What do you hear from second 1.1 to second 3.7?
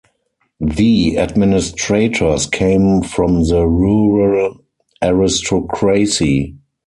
administrators came from the